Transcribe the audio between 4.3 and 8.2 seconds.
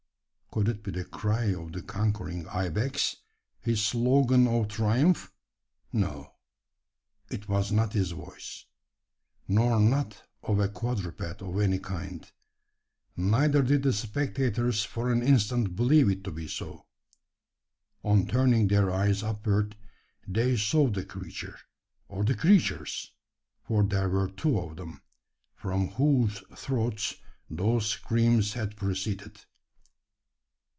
of triumph? No; it was not his